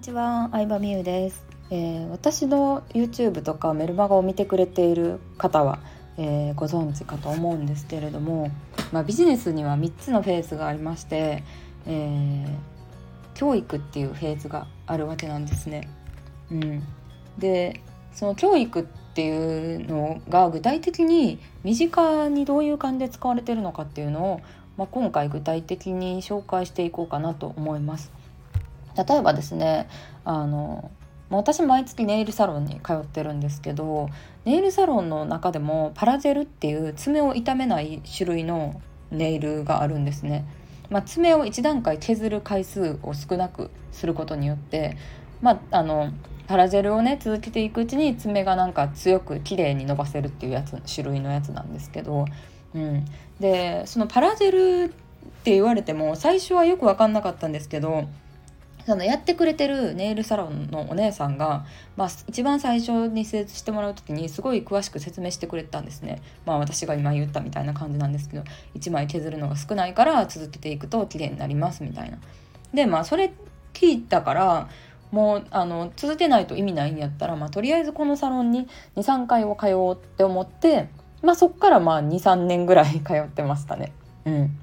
[0.00, 5.78] にちは、相葉美優です、えー、私の YouTube とかメルマガを見てくれている方は、
[6.16, 8.50] えー、ご存知かと思うんですけれども、
[8.92, 11.44] まあ、ビジネスには3つのフェーズがありまして、
[11.86, 12.48] えー、
[13.34, 15.86] 教育っていうフェーズがあるわけなんですね。
[16.50, 16.82] うん、
[17.36, 17.82] で
[18.14, 24.40] その教育っていうのが具体的に身近にどういう感じで使われてるのかっていうのを、
[24.78, 28.18] まあ、今回具体的に紹介していこうかなと思います。
[29.04, 29.88] 例えばですね
[30.24, 30.90] あの
[31.30, 34.08] 私毎月ネイルサロンに通ってるんですけど
[34.44, 40.44] ネイルサロンの中でもパラジェルっていう爪を傷めない種類のネイルがあるんですね。
[40.88, 44.96] まあ、爪を1段階削る回数を少なくすることによって、
[45.40, 46.12] まあ、あの
[46.48, 52.24] パラジェルをね続けていくうちに爪がなんか強く綺麗に伸ばせるっていうやつ種類のやつなんですけど、
[52.74, 53.04] うん、
[53.38, 54.88] でそのパラジェルっ
[55.44, 58.08] て言われても最初はよく分かんなかったんですけど
[58.86, 61.64] そのやってくれてるネイルサロンのお姉さんが、
[61.96, 66.22] まあ、一番最初に施術してもらう時にすごい詳しく説明してくれたんですね。
[66.46, 72.18] まあ私が今言ったみたいな感じなんですけど1枚削るのが少ないから続けていくと綺麗になりますみたいな。
[72.74, 73.32] でまあそれ
[73.72, 74.68] 聞いたから
[75.10, 80.88] もうあの続けないと意味ないんやったら、まあ、とりあえずこのサロンに23回を通おうって思って、
[81.22, 83.92] まあ、そっからまあ23年ぐらい通ってましたね。
[84.24, 84.58] うん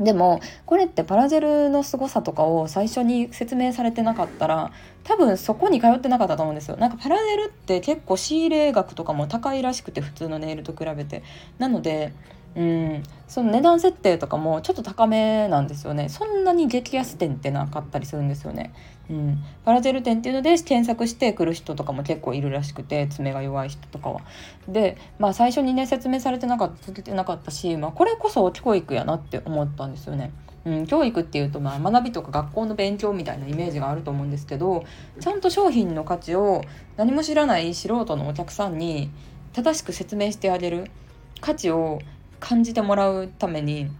[0.00, 4.72] でもこれってパラジェルの凄さとかを最初に説明されてなかったら
[5.04, 6.76] 多分そこに通ってなかったと思うんですよ。
[6.78, 11.22] なんかパラジェルって結構仕入れ額とかも高いらしくて普通のネイルと比べて。
[11.58, 12.12] なので
[12.56, 13.02] うん。
[13.30, 16.08] その値段設定とかもちょっと高めなんですよね。
[16.08, 18.74] そんなに激安店ってなかったりするんですよね、
[19.08, 24.22] うん、パラジェル店っていうので検索してくる人とかも結構いるらしくて爪が弱い人とかは。
[24.66, 30.32] でまあ最初にね説明されてなかった続けてなかったし、まあ、これこそ教育やなって思ったんですよね。
[30.64, 34.84] うん、教育っていうとまあ学びとか学校の勉強みたいなイメージがあると思うんですけど
[35.20, 36.62] ちゃんと商品の価値を
[36.96, 39.10] 何も知らない素人のお客さんに
[39.52, 40.90] 正しく説明してあげる
[41.40, 42.00] 価値を
[42.40, 43.90] 感じてもらうために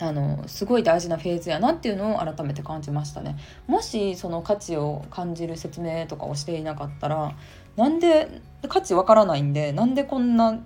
[0.00, 3.36] あのすごい大事なフェーズやなっていうのを改めて感じましたね
[3.66, 7.34] もしその価値を感じる説明とかをしていなかったら
[7.76, 10.60] なんで価値わからないんでなんでこんな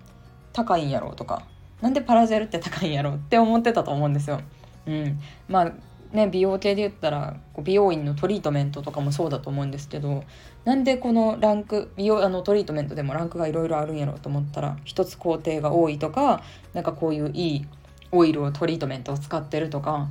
[0.52, 1.46] 高いんやろうとか
[1.80, 4.40] なんでパラジェルって高いんやろうって思ってたと思うんですよ。
[4.86, 5.72] うん、まあ
[6.12, 10.24] ね、美容系で言ったら美容院のトリートメントとかもそうだと思うんですけど
[10.64, 16.42] なんでこのランク美容あのトリートメントでもランクがいろいろあるんやろうと思ったら一つ工程が多いとか
[16.74, 17.66] なんかこういういい
[18.10, 20.08] オイルをトリートメントを使ってるとか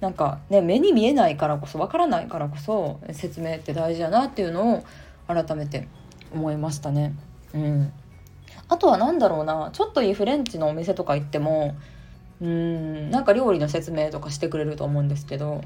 [0.00, 4.84] なんかね目に見えないからこそわからないからこそ説明って大事だなっていうのを
[5.28, 5.86] 改めて
[6.34, 7.14] 思いましたね。
[7.54, 7.92] うん、
[8.68, 11.76] あとは何だろうなちょっといいフレンチのお店とか行っても
[12.40, 13.10] うん。
[13.10, 15.62] なんか料理の説明とかしてくれると思うんですけど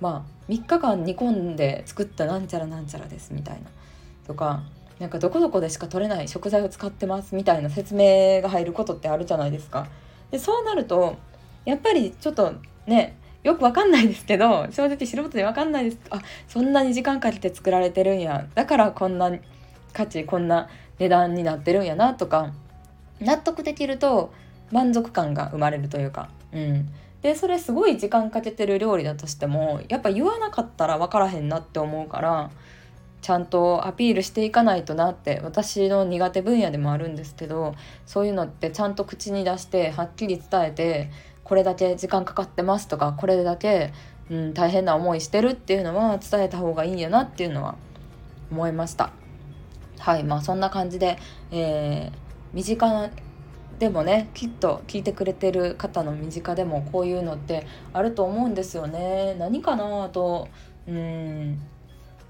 [0.00, 3.70] まあ3日間煮込んで作ったなんちゃらなんちゃらですみたいな。
[4.26, 4.62] とか
[4.98, 9.86] なんかどこどこでしか取れない食材を使ってますみたいな説明が入ることってあるじゃないですか。
[10.30, 11.16] でそうなると
[11.64, 12.54] やっぱりちょっと
[12.86, 15.98] ねよくわかんないですけど正直素人でわかんないです。
[16.10, 18.46] あそんなに時間かけて作られてるんや。
[18.54, 19.30] だからこんな
[19.92, 22.52] 価値こんな値段になってるんやなとか
[23.20, 24.32] 納得できると
[24.70, 26.88] 満足感が生まれるというか、うん、
[27.22, 32.50] でそれすごい時間かけてる料理だとしてもやっぱ言わなかったら分からへんなって思うから
[33.22, 37.74] ちゃんとアピールしていかないとなって私の苦手分野でもあるんですけど
[38.06, 41.10] そういうのってちゃんと口に出してはっきり伝えて
[41.42, 43.92] これだけ時間かかってますとかこれだけ、
[44.30, 47.76] うん、大変な思いしてるっていうのは伝えた方がいいんやなっていうのは
[48.50, 49.10] 思いました。
[49.98, 51.18] はいまあそんな感じで、
[51.50, 52.18] えー、
[52.52, 53.10] 身近な
[53.78, 59.34] でもねきっと聞いてくれてる方の身近でもこういうのってあると思うんですよね。
[59.38, 60.48] 何かなあと
[60.88, 61.60] うん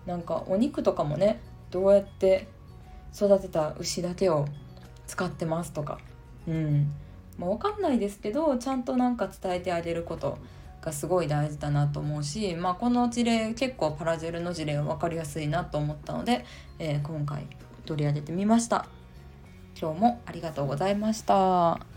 [0.06, 1.41] なんかお肉とかもね
[1.71, 2.49] どうやって
[3.15, 4.47] 育てた牛だけを
[5.06, 5.99] 使ってますとか
[6.49, 6.93] うん
[7.39, 10.39] まあ、分かんないですけどちゃんとなんか伝えてあげること
[10.81, 16.44] がすごい大事だなと思うし、まあ、この事例結構パラジェルの事例は分かりやすいなと思ったので、
[16.79, 17.47] えー、今回
[17.85, 18.87] 取り上げてみました。
[19.78, 21.95] 今日もありがとうございました。